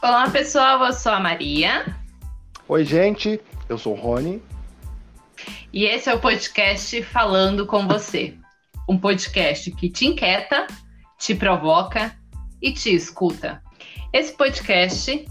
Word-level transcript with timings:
Olá, 0.00 0.30
pessoal. 0.30 0.84
Eu 0.84 0.92
sou 0.92 1.10
a 1.10 1.18
Maria. 1.18 1.84
Oi, 2.68 2.84
gente. 2.84 3.40
Eu 3.68 3.76
sou 3.76 3.94
o 3.94 4.00
Rony. 4.00 4.40
E 5.72 5.86
esse 5.86 6.08
é 6.08 6.14
o 6.14 6.20
podcast 6.20 7.02
Falando 7.02 7.66
com 7.66 7.84
Você. 7.88 8.36
Um 8.88 8.96
podcast 8.96 9.68
que 9.72 9.90
te 9.90 10.06
inquieta, 10.06 10.68
te 11.18 11.34
provoca 11.34 12.16
e 12.62 12.72
te 12.72 12.94
escuta. 12.94 13.60
Esse 14.12 14.32
podcast, 14.32 15.26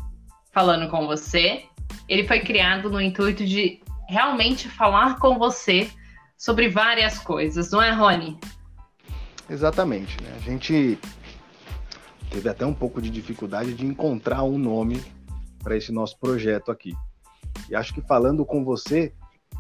Falando 0.52 0.90
com 0.90 1.08
Você, 1.08 1.63
ele 2.09 2.27
foi 2.27 2.41
criado 2.41 2.90
no 2.90 2.99
intuito 2.99 3.45
de 3.45 3.80
realmente 4.09 4.68
falar 4.68 5.18
com 5.18 5.40
você 5.40 5.90
sobre 6.38 6.68
várias 6.68 7.18
coisas, 7.20 7.72
não 7.72 7.81
é, 7.81 7.91
Rony? 7.91 8.38
Exatamente. 9.49 10.22
Né? 10.22 10.34
A 10.36 10.40
gente 10.41 10.99
teve 12.30 12.49
até 12.49 12.66
um 12.66 12.73
pouco 12.73 13.02
de 13.02 13.09
dificuldade 13.09 13.73
de 13.73 13.86
encontrar 13.86 14.44
um 14.44 14.58
nome 14.58 15.02
para 15.63 15.76
esse 15.76 15.91
nosso 15.91 16.17
projeto 16.20 16.72
aqui. 16.72 16.94
E 17.70 17.76
acho 17.76 17.94
que 17.94 18.02
falando 18.02 18.45
com 18.45 18.63
você 18.63 19.13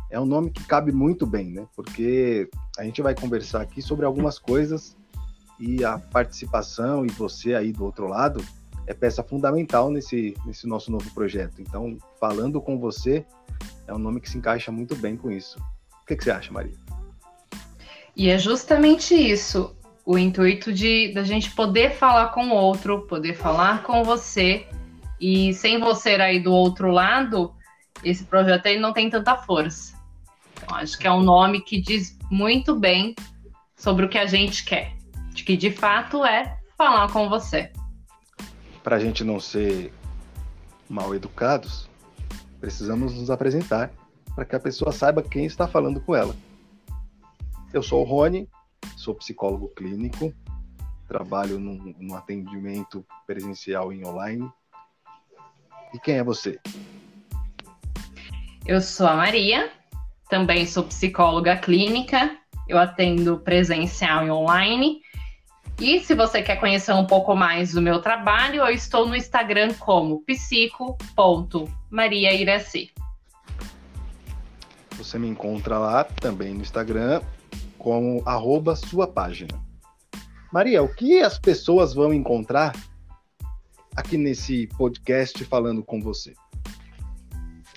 é 0.09 0.19
um 0.19 0.25
nome 0.25 0.51
que 0.51 0.63
cabe 0.63 0.91
muito 0.91 1.25
bem, 1.25 1.51
né? 1.51 1.67
Porque 1.75 2.49
a 2.77 2.83
gente 2.83 3.01
vai 3.01 3.13
conversar 3.13 3.61
aqui 3.61 3.81
sobre 3.81 4.05
algumas 4.05 4.39
coisas 4.39 4.95
e 5.59 5.83
a 5.83 5.97
participação 5.97 7.05
e 7.05 7.09
você 7.09 7.55
aí 7.55 7.71
do 7.71 7.83
outro 7.83 8.07
lado 8.07 8.43
é 8.85 8.93
peça 8.93 9.21
fundamental 9.21 9.91
nesse, 9.91 10.33
nesse 10.45 10.65
nosso 10.65 10.91
novo 10.91 11.09
projeto. 11.13 11.61
Então, 11.61 11.97
falando 12.19 12.61
com 12.61 12.79
você 12.79 13.25
é 13.85 13.93
um 13.93 13.97
nome 13.97 14.21
que 14.21 14.29
se 14.29 14.37
encaixa 14.37 14.71
muito 14.71 14.95
bem 14.95 15.17
com 15.17 15.31
isso. 15.31 15.59
O 16.01 16.05
que, 16.05 16.15
que 16.15 16.23
você 16.23 16.31
acha, 16.31 16.51
Maria? 16.51 16.75
E 18.15 18.29
é 18.29 18.37
justamente 18.39 19.13
isso, 19.13 19.75
o 20.07 20.17
intuito 20.17 20.71
de 20.71 21.11
da 21.13 21.21
gente 21.21 21.51
poder 21.51 21.91
falar 21.91 22.29
com 22.29 22.47
o 22.47 22.53
outro, 22.53 23.01
poder 23.01 23.35
falar 23.35 23.83
com 23.83 24.05
você 24.05 24.65
e 25.19 25.53
sem 25.53 25.81
você 25.81 26.11
aí 26.11 26.39
do 26.39 26.53
outro 26.53 26.89
lado, 26.89 27.53
esse 28.01 28.23
projeto 28.23 28.67
aí 28.67 28.79
não 28.79 28.93
tem 28.93 29.09
tanta 29.09 29.35
força. 29.35 29.97
Então, 30.53 30.77
acho 30.77 30.97
que 30.97 31.05
é 31.05 31.11
um 31.11 31.21
nome 31.21 31.59
que 31.59 31.81
diz 31.81 32.17
muito 32.31 32.73
bem 32.73 33.15
sobre 33.75 34.05
o 34.05 34.09
que 34.09 34.17
a 34.17 34.25
gente 34.25 34.63
quer, 34.63 34.93
de 35.33 35.43
que 35.43 35.57
de 35.57 35.71
fato 35.71 36.23
é 36.23 36.57
falar 36.77 37.11
com 37.11 37.27
você. 37.27 37.69
Para 38.81 38.95
a 38.95 38.99
gente 38.99 39.25
não 39.25 39.41
ser 39.41 39.91
mal 40.89 41.13
educados, 41.13 41.89
precisamos 42.61 43.13
nos 43.13 43.29
apresentar 43.29 43.91
para 44.33 44.45
que 44.45 44.55
a 44.55 44.59
pessoa 44.59 44.93
saiba 44.93 45.21
quem 45.21 45.45
está 45.45 45.67
falando 45.67 45.99
com 45.99 46.15
ela. 46.15 46.33
Eu 47.73 47.83
sou 47.83 48.03
o 48.03 48.05
Rony, 48.05 48.47
sou 49.07 49.15
psicólogo 49.15 49.69
clínico, 49.69 50.33
trabalho 51.07 51.57
num, 51.57 51.95
num 51.97 52.13
atendimento 52.13 53.05
presencial 53.25 53.93
e 53.93 54.05
online. 54.05 54.51
E 55.93 55.99
quem 55.99 56.17
é 56.17 56.23
você? 56.23 56.59
Eu 58.65 58.81
sou 58.81 59.07
a 59.07 59.15
Maria, 59.15 59.71
também 60.29 60.65
sou 60.65 60.83
psicóloga 60.83 61.55
clínica, 61.55 62.37
eu 62.67 62.77
atendo 62.77 63.39
presencial 63.39 64.27
e 64.27 64.31
online. 64.31 64.99
E 65.79 66.01
se 66.01 66.13
você 66.13 66.41
quer 66.41 66.57
conhecer 66.57 66.91
um 66.91 67.07
pouco 67.07 67.33
mais 67.33 67.71
do 67.71 67.81
meu 67.81 68.01
trabalho, 68.01 68.65
eu 68.65 68.73
estou 68.73 69.07
no 69.07 69.15
Instagram 69.15 69.73
como 69.75 70.21
psico.mariairaci. 70.23 72.91
Você 74.97 75.17
me 75.17 75.29
encontra 75.29 75.77
lá 75.77 76.03
também 76.03 76.53
no 76.53 76.61
Instagram 76.61 77.21
como 77.87 78.21
arroba 78.25 78.75
sua 78.75 79.07
página. 79.07 79.57
Maria, 80.51 80.83
o 80.83 80.93
que 80.93 81.21
as 81.21 81.39
pessoas 81.39 81.93
vão 81.93 82.13
encontrar 82.13 82.75
aqui 83.95 84.17
nesse 84.17 84.67
podcast 84.77 85.41
falando 85.45 85.81
com 85.81 86.01
você? 86.01 86.33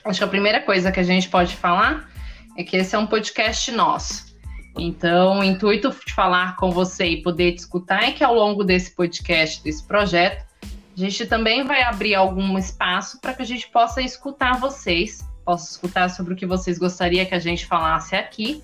Acho 0.05 0.19
que 0.19 0.25
a 0.25 0.27
primeira 0.27 0.61
coisa 0.62 0.91
que 0.91 0.99
a 0.99 1.05
gente 1.05 1.29
pode 1.29 1.55
falar 1.55 2.11
é 2.59 2.65
que 2.65 2.77
esse 2.77 2.97
é 2.97 2.99
um 2.99 3.07
podcast 3.07 3.71
nosso. 3.71 4.34
Então, 4.77 5.39
o 5.39 5.45
intuito 5.45 5.95
de 6.05 6.13
falar 6.13 6.57
com 6.57 6.73
você 6.73 7.07
e 7.07 7.23
poder 7.23 7.53
te 7.53 7.59
escutar 7.59 8.03
é 8.03 8.11
que 8.11 8.25
ao 8.25 8.34
longo 8.34 8.65
desse 8.65 8.93
podcast, 8.97 9.63
desse 9.63 9.84
projeto, 9.84 10.45
a 10.65 10.99
gente 11.01 11.25
também 11.25 11.63
vai 11.63 11.84
abrir 11.84 12.17
algum 12.17 12.59
espaço 12.59 13.21
para 13.21 13.33
que 13.33 13.43
a 13.43 13.47
gente 13.47 13.71
possa 13.71 14.03
escutar 14.03 14.59
vocês, 14.59 15.25
possa 15.45 15.71
escutar 15.71 16.11
sobre 16.11 16.34
o 16.34 16.37
que 16.37 16.47
vocês 16.47 16.79
gostariam 16.79 17.25
que 17.27 17.34
a 17.37 17.39
gente 17.39 17.65
falasse 17.65 18.17
aqui 18.17 18.61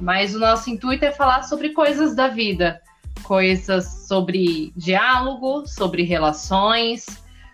mas 0.00 0.34
o 0.34 0.38
nosso 0.38 0.70
intuito 0.70 1.04
é 1.04 1.12
falar 1.12 1.42
sobre 1.42 1.70
coisas 1.70 2.14
da 2.14 2.28
vida, 2.28 2.80
coisas 3.22 4.06
sobre 4.08 4.72
diálogo, 4.76 5.66
sobre 5.66 6.02
relações, 6.02 7.06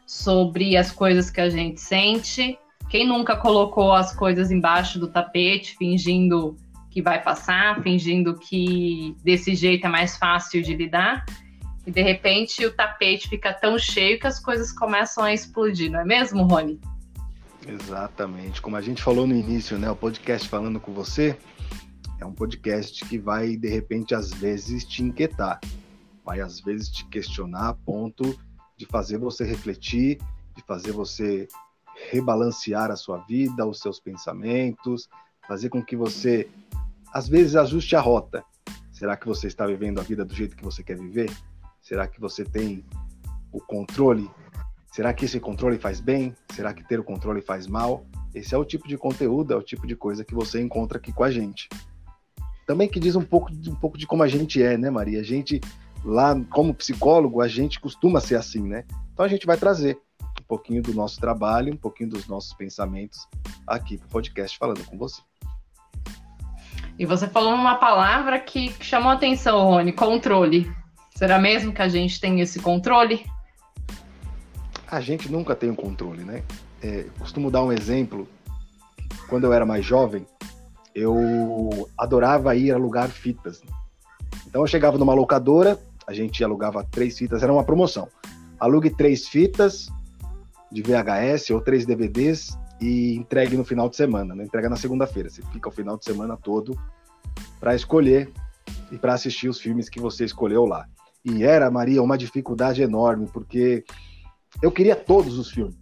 sobre 0.07 0.77
as 0.77 0.93
coisas 0.93 1.31
que 1.31 1.41
a 1.41 1.51
gente 1.51 1.81
sente. 1.81 2.59
Quem 2.89 3.07
nunca 3.07 3.37
colocou 3.37 3.93
as 3.93 4.15
coisas 4.15 4.51
embaixo 4.51 4.99
do 4.99 5.09
tapete, 5.09 5.77
fingindo 5.77 6.57
que 6.91 7.03
vai 7.03 7.21
passar, 7.23 7.83
fingindo 7.83 8.39
que 8.39 9.17
desse 9.23 9.55
jeito 9.55 9.87
é 9.87 9.91
mais 9.91 10.17
fácil 10.17 10.63
de 10.63 10.75
lidar? 10.75 11.27
E 11.85 11.91
de 11.91 12.03
repente 12.03 12.65
o 12.65 12.73
tapete 12.73 13.29
fica 13.29 13.53
tão 13.53 13.79
cheio 13.79 14.19
que 14.19 14.27
as 14.27 14.41
coisas 14.41 14.73
começam 14.73 15.25
a 15.25 15.33
explodir, 15.33 15.91
não 15.91 16.01
é 16.01 16.05
mesmo, 16.05 16.45
Rony? 16.45 16.81
Exatamente. 17.67 18.63
Como 18.63 18.77
a 18.77 18.81
gente 18.81 19.03
falou 19.03 19.27
no 19.27 19.35
início, 19.35 19.77
né? 19.79 19.91
O 19.91 19.97
podcast 19.97 20.49
falando 20.49 20.79
com 20.79 20.93
você, 20.93 21.37
é 22.19 22.25
um 22.25 22.33
podcast 22.33 23.05
que 23.05 23.19
vai, 23.19 23.57
de 23.57 23.69
repente, 23.69 24.15
às 24.15 24.33
vezes 24.33 24.85
te 24.85 25.03
inquietar, 25.03 25.61
vai 26.25 26.41
às 26.41 26.61
vezes 26.61 26.89
te 26.89 27.05
questionar 27.07 27.69
a 27.69 27.75
ponto 27.75 28.39
de 28.77 28.87
fazer 28.87 29.19
você 29.19 29.45
refletir, 29.45 30.19
de 30.55 30.63
fazer 30.67 30.93
você 30.93 31.47
rebalancear 32.11 32.91
a 32.91 32.97
sua 32.97 33.19
vida, 33.19 33.67
os 33.67 33.81
seus 33.81 34.01
pensamentos, 34.01 35.09
fazer 35.47 35.69
com 35.69 35.83
que 35.83 35.97
você, 35.97 36.49
às 37.13 37.29
vezes, 37.29 37.55
ajuste 37.55 37.95
a 37.97 38.01
rota. 38.01 38.45
Será 38.91 39.17
que 39.17 39.27
você 39.27 39.47
está 39.47 39.67
vivendo 39.67 40.01
a 40.01 40.03
vida 40.03 40.25
do 40.25 40.35
jeito 40.35 40.57
que 40.57 40.65
você 40.65 40.83
quer 40.83 40.99
viver? 40.99 41.31
Será 41.83 42.07
que 42.07 42.21
você 42.21 42.45
tem 42.45 42.85
o 43.53 43.61
controle? 43.61 44.31
Será 44.91 45.13
que 45.13 45.27
esse 45.27 45.39
controle 45.39 45.79
faz 45.79 46.01
bem? 46.01 46.35
Será 46.55 46.73
que 46.73 46.83
ter 46.83 46.99
o 46.99 47.05
controle 47.05 47.43
faz 47.43 47.67
mal? 47.67 48.07
Esse 48.35 48.55
é 48.55 48.59
o 48.59 48.65
tipo 48.65 48.89
de 48.89 48.97
conteúdo, 48.97 49.53
é 49.53 49.57
o 49.57 49.63
tipo 49.63 49.87
de 49.87 49.95
coisa 49.95 50.25
que 50.25 50.35
você 50.35 50.61
encontra 50.61 50.99
aqui 50.99 51.13
com 51.13 51.23
a 51.23 51.31
gente 51.31 51.69
também 52.67 52.89
que 52.89 52.99
diz 52.99 53.15
um 53.15 53.23
pouco, 53.23 53.51
um 53.53 53.75
pouco 53.75 53.97
de 53.97 54.07
como 54.07 54.23
a 54.23 54.29
gente 54.29 54.61
é, 54.63 54.77
né, 54.77 54.91
Maria? 54.91 55.21
A 55.21 55.25
gente, 55.25 55.61
lá, 56.05 56.39
como 56.51 56.75
psicólogo, 56.75 57.41
a 57.41 57.49
gente 57.49 57.79
costuma 57.81 58.21
ser 58.21 58.35
assim, 58.35 58.63
né? 58.63 58.85
Então 59.13 59.25
a 59.25 59.29
gente 59.29 59.47
vai 59.47 59.57
trazer 59.57 59.99
um 60.41 60.45
pouquinho 60.47 60.83
do 60.83 60.93
nosso 60.93 61.21
trabalho, 61.21 61.73
um 61.73 61.77
pouquinho 61.77 62.11
dos 62.11 62.27
nossos 62.27 62.53
pensamentos 62.53 63.27
aqui 63.67 63.97
para 63.97 64.07
o 64.07 64.11
podcast 64.11 64.59
falando 64.59 64.85
com 64.85 64.99
você. 64.99 65.23
E 66.99 67.07
você 67.07 67.29
falou 67.29 67.55
uma 67.55 67.77
palavra 67.77 68.39
que 68.41 68.75
chamou 68.81 69.11
a 69.11 69.15
atenção, 69.15 69.65
Rony, 69.65 69.93
controle. 69.93 70.71
Será 71.15 71.39
mesmo 71.39 71.73
que 71.73 71.83
a 71.83 71.89
gente 71.89 72.21
tem 72.21 72.41
esse 72.41 72.59
controle? 72.59 73.25
A 74.91 75.01
gente 75.01 75.31
nunca 75.31 75.55
tem 75.55 75.69
o 75.69 75.73
um 75.73 75.77
controle, 75.77 76.25
né? 76.25 76.43
É, 76.83 77.07
costumo 77.19 77.51
dar 77.51 77.63
um 77.63 77.73
exemplo. 77.73 78.29
Quando 79.29 79.45
eu 79.45 79.53
era 79.53 79.67
mais 79.67 79.85
jovem, 79.85 80.27
eu 80.97 81.91
adorava 81.99 82.57
ir 82.57 82.73
alugar 82.73 83.11
fitas. 83.11 83.63
Então 84.47 84.63
eu 84.63 84.67
chegava 84.67 84.97
numa 84.97 85.13
locadora, 85.13 85.79
a 86.07 86.15
gente 86.15 86.43
alugava 86.43 86.83
três 86.91 87.19
fitas, 87.19 87.43
era 87.43 87.53
uma 87.53 87.63
promoção. 87.63 88.09
Alugue 88.59 88.89
três 88.89 89.29
fitas 89.29 89.89
de 90.73 90.81
VHS 90.81 91.51
ou 91.51 91.61
três 91.61 91.85
DVDs 91.85 92.57
e 92.81 93.15
entregue 93.15 93.59
no 93.59 93.65
final 93.65 93.91
de 93.91 93.97
semana, 93.97 94.35
não 94.35 94.43
entrega 94.43 94.71
na 94.71 94.77
segunda-feira. 94.77 95.29
Você 95.29 95.43
fica 95.53 95.69
o 95.69 95.73
final 95.73 95.99
de 95.99 96.05
semana 96.07 96.35
todo 96.35 96.75
para 97.61 97.75
escolher 97.75 98.33
e 98.91 98.97
para 98.97 99.13
assistir 99.13 99.51
os 99.51 99.61
filmes 99.61 99.91
que 99.91 100.01
você 100.01 100.25
escolheu 100.25 100.65
lá. 100.65 100.87
E 101.23 101.45
era, 101.45 101.71
Maria, 101.71 102.03
uma 102.03 102.17
dificuldade 102.17 102.81
enorme, 102.81 103.29
porque 103.31 103.85
eu 104.63 104.73
queria 104.73 104.97
todos 104.97 105.39
os 105.39 105.51
filmes. 105.51 105.77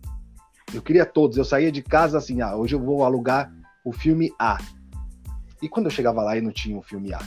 Eu 0.73 0.83
queria 0.83 1.07
todos. 1.07 1.37
Eu 1.37 1.45
saía 1.45 1.71
de 1.71 1.83
casa 1.83 2.19
assim, 2.19 2.41
ah, 2.41 2.57
hoje 2.57 2.75
eu 2.75 2.81
vou 2.81 3.05
alugar 3.05 3.53
o 3.85 3.93
filme 3.93 4.33
A. 4.41 4.59
E 5.63 5.69
quando 5.69 5.87
eu 5.87 5.91
chegava 5.91 6.23
lá 6.23 6.37
e 6.37 6.41
não 6.41 6.51
tinha 6.51 6.77
um 6.77 6.83
filme 6.83 7.13
A? 7.13 7.21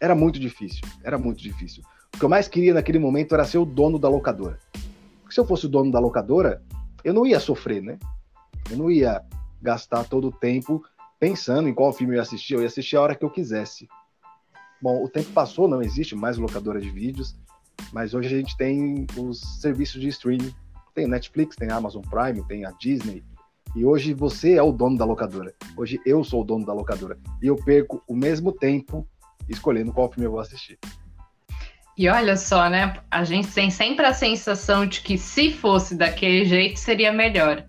Era 0.00 0.14
muito 0.14 0.38
difícil, 0.38 0.82
era 1.02 1.18
muito 1.18 1.40
difícil. 1.40 1.82
O 2.14 2.18
que 2.18 2.24
eu 2.24 2.28
mais 2.28 2.48
queria 2.48 2.74
naquele 2.74 2.98
momento 2.98 3.34
era 3.34 3.44
ser 3.44 3.58
o 3.58 3.64
dono 3.64 3.98
da 3.98 4.08
locadora. 4.08 4.58
Porque 5.22 5.34
se 5.34 5.40
eu 5.40 5.46
fosse 5.46 5.66
o 5.66 5.68
dono 5.68 5.90
da 5.90 5.98
locadora, 5.98 6.62
eu 7.02 7.14
não 7.14 7.26
ia 7.26 7.40
sofrer, 7.40 7.82
né? 7.82 7.98
Eu 8.70 8.76
não 8.76 8.90
ia 8.90 9.22
gastar 9.60 10.04
todo 10.04 10.28
o 10.28 10.32
tempo 10.32 10.84
pensando 11.18 11.68
em 11.68 11.74
qual 11.74 11.92
filme 11.92 12.14
eu 12.14 12.16
ia 12.16 12.22
assistir, 12.22 12.54
eu 12.54 12.60
ia 12.60 12.66
assistir 12.66 12.96
a 12.96 13.00
hora 13.00 13.14
que 13.14 13.24
eu 13.24 13.30
quisesse. 13.30 13.88
Bom, 14.80 15.02
o 15.02 15.08
tempo 15.08 15.30
passou, 15.32 15.66
não 15.66 15.82
existe 15.82 16.14
mais 16.14 16.36
locadora 16.36 16.80
de 16.80 16.90
vídeos, 16.90 17.34
mas 17.92 18.12
hoje 18.12 18.34
a 18.34 18.38
gente 18.38 18.56
tem 18.56 19.06
os 19.16 19.60
serviços 19.60 20.00
de 20.00 20.08
streaming. 20.08 20.54
Tem 20.94 21.06
Netflix, 21.06 21.56
tem 21.56 21.70
Amazon 21.70 22.02
Prime, 22.02 22.46
tem 22.46 22.64
a 22.64 22.70
Disney, 22.72 23.22
e 23.76 23.84
hoje 23.84 24.14
você 24.14 24.54
é 24.54 24.62
o 24.62 24.72
dono 24.72 24.96
da 24.96 25.04
locadora. 25.04 25.54
Hoje 25.76 26.00
eu 26.06 26.24
sou 26.24 26.40
o 26.40 26.44
dono 26.44 26.64
da 26.64 26.72
locadora. 26.72 27.18
E 27.42 27.46
eu 27.46 27.56
perco 27.56 28.02
o 28.08 28.16
mesmo 28.16 28.50
tempo 28.50 29.06
escolhendo 29.46 29.92
qual 29.92 30.10
filme 30.10 30.26
eu 30.26 30.30
vou 30.30 30.40
assistir. 30.40 30.78
E 31.96 32.08
olha 32.08 32.38
só, 32.38 32.70
né? 32.70 32.94
A 33.10 33.22
gente 33.22 33.48
tem 33.48 33.70
sempre 33.70 34.06
a 34.06 34.14
sensação 34.14 34.86
de 34.86 35.02
que 35.02 35.18
se 35.18 35.52
fosse 35.52 35.94
daquele 35.94 36.46
jeito 36.46 36.78
seria 36.78 37.12
melhor. 37.12 37.66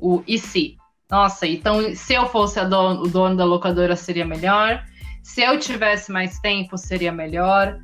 O 0.00 0.24
e 0.26 0.40
se? 0.40 0.76
Nossa, 1.08 1.46
então 1.46 1.94
se 1.94 2.14
eu 2.14 2.26
fosse 2.26 2.62
dono, 2.64 3.02
o 3.02 3.08
dono 3.08 3.36
da 3.36 3.44
locadora 3.44 3.94
seria 3.94 4.26
melhor. 4.26 4.84
Se 5.22 5.40
eu 5.42 5.56
tivesse 5.60 6.10
mais 6.10 6.40
tempo 6.40 6.76
seria 6.76 7.12
melhor. 7.12 7.78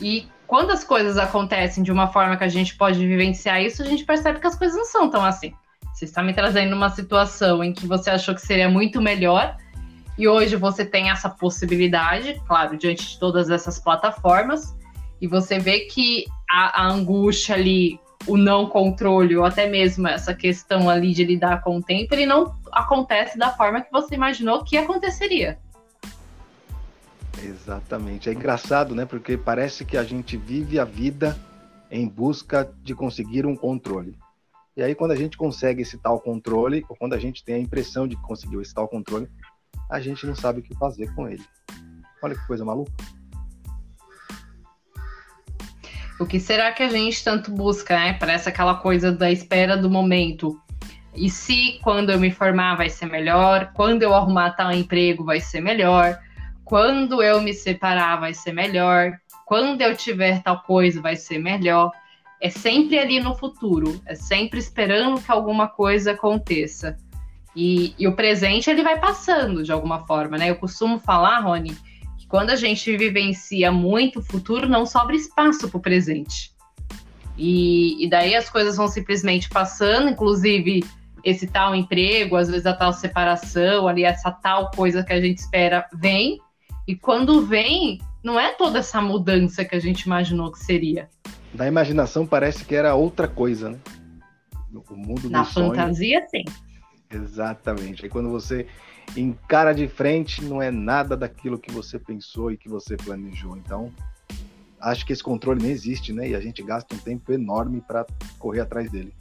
E 0.00 0.26
quando 0.48 0.72
as 0.72 0.82
coisas 0.82 1.16
acontecem 1.16 1.84
de 1.84 1.92
uma 1.92 2.08
forma 2.08 2.36
que 2.36 2.44
a 2.44 2.48
gente 2.48 2.76
pode 2.76 2.98
vivenciar 2.98 3.62
isso, 3.62 3.80
a 3.80 3.86
gente 3.86 4.04
percebe 4.04 4.40
que 4.40 4.46
as 4.48 4.56
coisas 4.56 4.76
não 4.76 4.84
são 4.84 5.08
tão 5.08 5.24
assim. 5.24 5.54
Você 5.92 6.04
está 6.04 6.22
me 6.22 6.32
trazendo 6.32 6.74
uma 6.74 6.90
situação 6.90 7.62
em 7.62 7.72
que 7.72 7.86
você 7.86 8.10
achou 8.10 8.34
que 8.34 8.40
seria 8.40 8.68
muito 8.68 9.00
melhor 9.00 9.56
e 10.18 10.28
hoje 10.28 10.56
você 10.56 10.84
tem 10.84 11.10
essa 11.10 11.28
possibilidade, 11.28 12.40
claro, 12.46 12.76
diante 12.76 13.10
de 13.10 13.18
todas 13.18 13.50
essas 13.50 13.78
plataformas, 13.78 14.74
e 15.20 15.26
você 15.26 15.58
vê 15.58 15.80
que 15.80 16.26
a, 16.50 16.82
a 16.82 16.88
angústia 16.88 17.54
ali, 17.54 17.98
o 18.26 18.36
não 18.36 18.66
controle, 18.66 19.36
ou 19.36 19.44
até 19.44 19.68
mesmo 19.68 20.06
essa 20.06 20.34
questão 20.34 20.90
ali 20.90 21.12
de 21.12 21.24
lidar 21.24 21.62
com 21.62 21.78
o 21.78 21.82
tempo, 21.82 22.14
ele 22.14 22.26
não 22.26 22.54
acontece 22.70 23.38
da 23.38 23.50
forma 23.50 23.80
que 23.80 23.90
você 23.90 24.14
imaginou 24.14 24.64
que 24.64 24.76
aconteceria. 24.76 25.58
Exatamente. 27.42 28.28
É 28.28 28.32
engraçado, 28.32 28.94
né? 28.94 29.04
Porque 29.04 29.36
parece 29.36 29.84
que 29.84 29.96
a 29.96 30.04
gente 30.04 30.36
vive 30.36 30.78
a 30.78 30.84
vida 30.84 31.36
em 31.90 32.06
busca 32.06 32.70
de 32.82 32.94
conseguir 32.94 33.46
um 33.46 33.56
controle. 33.56 34.16
E 34.74 34.82
aí, 34.82 34.94
quando 34.94 35.10
a 35.10 35.16
gente 35.16 35.36
consegue 35.36 35.82
esse 35.82 35.98
tal 35.98 36.18
controle, 36.18 36.84
ou 36.88 36.96
quando 36.96 37.12
a 37.12 37.18
gente 37.18 37.44
tem 37.44 37.56
a 37.56 37.58
impressão 37.58 38.08
de 38.08 38.16
que 38.16 38.22
conseguiu 38.22 38.62
esse 38.62 38.72
tal 38.72 38.88
controle, 38.88 39.28
a 39.90 40.00
gente 40.00 40.26
não 40.26 40.34
sabe 40.34 40.60
o 40.60 40.62
que 40.62 40.74
fazer 40.76 41.14
com 41.14 41.28
ele. 41.28 41.44
Olha 42.22 42.34
que 42.34 42.46
coisa 42.46 42.64
maluca. 42.64 42.92
O 46.18 46.24
que 46.24 46.40
será 46.40 46.72
que 46.72 46.82
a 46.82 46.88
gente 46.88 47.22
tanto 47.22 47.50
busca, 47.50 47.98
né? 47.98 48.14
Parece 48.14 48.48
aquela 48.48 48.76
coisa 48.76 49.12
da 49.12 49.30
espera 49.30 49.76
do 49.76 49.90
momento. 49.90 50.58
E 51.14 51.28
se 51.28 51.78
quando 51.82 52.10
eu 52.10 52.18
me 52.18 52.30
formar 52.30 52.76
vai 52.76 52.88
ser 52.88 53.06
melhor? 53.06 53.72
Quando 53.74 54.02
eu 54.02 54.14
arrumar 54.14 54.52
tal 54.52 54.72
emprego 54.72 55.24
vai 55.24 55.40
ser 55.40 55.60
melhor? 55.60 56.18
Quando 56.64 57.22
eu 57.22 57.42
me 57.42 57.52
separar 57.52 58.20
vai 58.20 58.32
ser 58.32 58.52
melhor? 58.52 59.12
Quando 59.44 59.82
eu 59.82 59.94
tiver 59.94 60.42
tal 60.42 60.62
coisa 60.62 61.02
vai 61.02 61.16
ser 61.16 61.38
melhor? 61.38 61.90
É 62.42 62.50
sempre 62.50 62.98
ali 62.98 63.20
no 63.20 63.36
futuro, 63.36 64.02
é 64.04 64.16
sempre 64.16 64.58
esperando 64.58 65.22
que 65.22 65.30
alguma 65.30 65.68
coisa 65.68 66.10
aconteça. 66.10 66.96
E, 67.54 67.94
e, 67.96 68.08
o 68.08 68.16
presente 68.16 68.68
ele 68.68 68.82
vai 68.82 68.98
passando 68.98 69.62
de 69.62 69.70
alguma 69.70 70.04
forma, 70.06 70.36
né? 70.36 70.50
Eu 70.50 70.56
costumo 70.56 70.98
falar, 70.98 71.38
Rony, 71.38 71.70
que 72.18 72.26
quando 72.26 72.50
a 72.50 72.56
gente 72.56 72.96
vivencia 72.96 73.70
muito 73.70 74.18
o 74.18 74.22
futuro, 74.22 74.68
não 74.68 74.84
sobra 74.84 75.14
espaço 75.14 75.68
para 75.68 75.78
o 75.78 75.80
presente. 75.80 76.50
E, 77.38 78.04
e, 78.04 78.10
daí 78.10 78.34
as 78.34 78.50
coisas 78.50 78.76
vão 78.76 78.88
simplesmente 78.88 79.48
passando, 79.48 80.10
inclusive 80.10 80.84
esse 81.22 81.46
tal 81.46 81.76
emprego, 81.76 82.34
às 82.34 82.50
vezes 82.50 82.66
a 82.66 82.72
tal 82.72 82.92
separação, 82.92 83.86
ali 83.86 84.02
essa 84.02 84.32
tal 84.32 84.68
coisa 84.72 85.04
que 85.04 85.12
a 85.12 85.20
gente 85.20 85.38
espera 85.38 85.86
vem. 85.94 86.40
E 86.88 86.96
quando 86.96 87.46
vem, 87.46 88.00
não 88.20 88.40
é 88.40 88.52
toda 88.54 88.80
essa 88.80 89.00
mudança 89.00 89.64
que 89.64 89.76
a 89.76 89.80
gente 89.80 90.02
imaginou 90.02 90.50
que 90.50 90.58
seria. 90.58 91.08
Da 91.54 91.66
imaginação 91.66 92.26
parece 92.26 92.64
que 92.64 92.74
era 92.74 92.94
outra 92.94 93.28
coisa, 93.28 93.70
né? 93.70 93.78
O 94.90 94.96
mundo 94.96 95.28
Na 95.28 95.44
fantasia, 95.44 96.18
sonho. 96.20 96.30
sim. 96.30 96.44
Exatamente. 97.10 98.04
Aí 98.04 98.10
quando 98.10 98.30
você 98.30 98.66
encara 99.16 99.74
de 99.74 99.86
frente, 99.86 100.42
não 100.42 100.62
é 100.62 100.70
nada 100.70 101.16
daquilo 101.16 101.58
que 101.58 101.70
você 101.70 101.98
pensou 101.98 102.50
e 102.50 102.56
que 102.56 102.68
você 102.68 102.96
planejou. 102.96 103.56
Então, 103.56 103.92
acho 104.80 105.04
que 105.04 105.12
esse 105.12 105.22
controle 105.22 105.62
nem 105.62 105.70
existe, 105.70 106.12
né? 106.12 106.30
E 106.30 106.34
a 106.34 106.40
gente 106.40 106.62
gasta 106.62 106.94
um 106.94 106.98
tempo 106.98 107.32
enorme 107.32 107.82
para 107.86 108.06
correr 108.38 108.60
atrás 108.60 108.90
dele. 108.90 109.12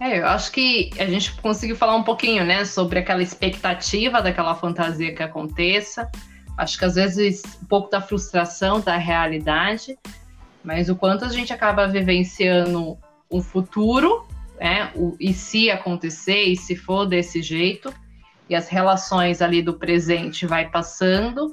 É, 0.00 0.18
eu 0.18 0.26
acho 0.26 0.50
que 0.50 0.90
a 0.98 1.06
gente 1.06 1.32
conseguiu 1.40 1.76
falar 1.76 1.94
um 1.94 2.02
pouquinho, 2.02 2.44
né, 2.44 2.64
sobre 2.64 2.98
aquela 2.98 3.22
expectativa 3.22 4.20
daquela 4.20 4.54
fantasia 4.54 5.14
que 5.14 5.22
aconteça. 5.22 6.10
Acho 6.58 6.76
que 6.76 6.84
às 6.84 6.96
vezes 6.96 7.42
um 7.62 7.66
pouco 7.66 7.88
da 7.88 8.00
frustração 8.00 8.80
da 8.80 8.96
realidade, 8.96 9.96
mas 10.64 10.88
o 10.88 10.96
quanto 10.96 11.24
a 11.24 11.28
gente 11.28 11.52
acaba 11.52 11.86
vivenciando 11.86 12.96
um 13.30 13.42
futuro 13.42 14.26
né? 14.62 14.92
O, 14.94 15.16
e 15.18 15.34
se 15.34 15.68
acontecer, 15.72 16.44
e 16.44 16.56
se 16.56 16.76
for 16.76 17.04
desse 17.04 17.42
jeito, 17.42 17.92
e 18.48 18.54
as 18.54 18.68
relações 18.68 19.42
ali 19.42 19.60
do 19.60 19.74
presente 19.74 20.46
vai 20.46 20.70
passando, 20.70 21.52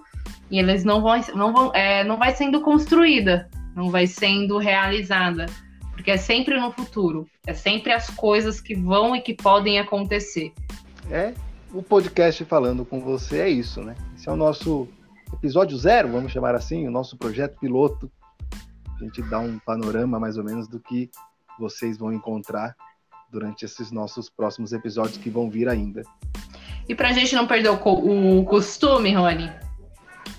e 0.52 0.60
eles 0.60 0.84
não 0.84 1.02
vão, 1.02 1.20
não 1.34 1.52
vão, 1.52 1.74
é, 1.74 2.04
não 2.04 2.18
vai 2.18 2.36
sendo 2.36 2.62
construída, 2.62 3.50
não 3.76 3.90
vai 3.90 4.06
sendo 4.06 4.60
realizada, 4.60 5.48
porque 5.92 6.12
é 6.12 6.18
sempre 6.18 6.60
no 6.60 6.72
futuro, 6.72 7.28
é 7.48 7.54
sempre 7.54 7.92
as 7.92 8.12
coisas 8.12 8.62
que 8.62 8.76
vão 8.76 9.16
e 9.16 9.22
que 9.22 9.34
podem 9.34 9.80
acontecer. 9.80 10.54
É, 11.10 11.34
o 11.74 11.82
podcast 11.82 12.46
falando 12.46 12.86
com 12.86 13.00
você 13.00 13.40
é 13.40 13.50
isso, 13.50 13.82
né? 13.82 13.96
Esse 14.16 14.30
é 14.30 14.32
o 14.32 14.36
nosso 14.36 14.88
episódio 15.34 15.76
zero, 15.80 16.12
vamos 16.12 16.32
chamar 16.32 16.54
assim, 16.54 16.88
o 16.88 16.92
nosso 16.92 17.18
projeto 17.18 17.58
piloto. 17.60 18.12
A 19.00 19.04
gente 19.04 19.22
dá 19.24 19.40
um 19.40 19.58
panorama 19.60 20.20
mais 20.20 20.38
ou 20.38 20.44
menos 20.44 20.68
do 20.68 20.80
que 20.80 21.10
vocês 21.58 21.98
vão 21.98 22.12
encontrar 22.12 22.76
durante 23.32 23.64
esses 23.64 23.92
nossos 23.92 24.30
próximos 24.30 24.74
episódios 24.74 25.18
que 25.18 25.30
vão 25.30 25.50
vir 25.50 25.70
ainda. 25.70 26.04
E 26.88 26.96
para 26.96 27.10
a 27.10 27.14
gente 27.14 27.36
não 27.36 27.48
perder 27.48 27.70
o, 27.70 28.40
o 28.40 28.44
costume, 28.46 29.14
Rony, 29.14 29.52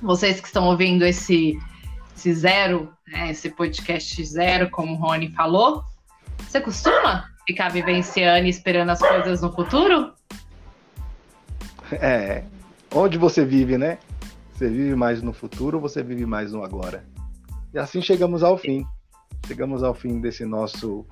vocês 0.03 0.41
que 0.41 0.47
estão 0.47 0.67
ouvindo 0.67 1.05
esse, 1.05 1.59
esse 2.17 2.35
zero, 2.35 2.93
né, 3.07 3.31
esse 3.31 3.49
podcast 3.51 4.25
zero, 4.25 4.69
como 4.71 4.95
o 4.95 4.97
Rony 4.97 5.31
falou, 5.31 5.85
você 6.39 6.61
costuma 6.61 7.31
ficar 7.47 7.71
vivenciando 7.71 8.47
e 8.47 8.51
esperando 8.51 8.91
as 8.91 8.99
coisas 8.99 9.41
no 9.41 9.53
futuro? 9.53 10.12
É, 11.93 12.45
onde 12.93 13.17
você 13.17 13.45
vive, 13.45 13.79
né? 13.79 13.99
Você 14.53 14.69
vive 14.69 14.95
mais 14.95 15.23
no 15.23 15.33
futuro 15.33 15.79
ou 15.79 15.81
você 15.81 16.03
vive 16.03 16.27
mais 16.27 16.53
no 16.53 16.62
agora? 16.62 17.05
E 17.72 17.78
assim 17.78 18.02
chegamos 18.02 18.43
ao 18.43 18.58
fim. 18.58 18.84
Chegamos 19.46 19.82
ao 19.82 19.94
fim 19.94 20.20
desse 20.20 20.44
nosso 20.44 21.06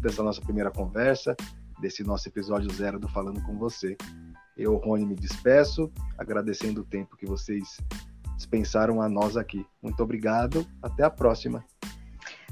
dessa 0.00 0.22
nossa 0.22 0.40
primeira 0.40 0.70
conversa, 0.70 1.34
desse 1.80 2.04
nosso 2.04 2.28
episódio 2.28 2.70
zero 2.72 2.98
do 2.98 3.08
Falando 3.08 3.42
com 3.42 3.56
Você. 3.58 3.96
Eu, 4.56 4.76
Rony, 4.76 5.06
me 5.06 5.14
despeço, 5.14 5.90
agradecendo 6.18 6.82
o 6.82 6.84
tempo 6.84 7.16
que 7.16 7.26
vocês 7.26 7.78
dispensaram 8.36 9.00
a 9.00 9.08
nós 9.08 9.36
aqui. 9.36 9.66
Muito 9.82 10.02
obrigado, 10.02 10.66
até 10.82 11.02
a 11.02 11.10
próxima. 11.10 11.64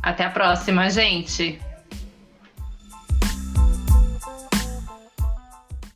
Até 0.02 0.24
a 0.24 0.30
próxima, 0.30 0.88
gente. 0.90 1.60